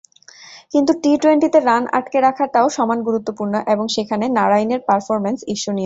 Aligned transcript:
কিন্তু 0.73 0.91
টি-টোয়েন্টিতে 1.03 1.59
রান 1.59 1.83
আটকে 1.93 2.17
রাখাটাও 2.21 2.67
সমান 2.69 2.99
গুরুত্বপূর্ণ 3.01 3.53
এবং 3.67 3.85
সেখানে 3.87 4.25
নারাইনের 4.29 4.81
পারফরম্যান্স 4.87 5.39
ঈর্ষণীয়। 5.47 5.79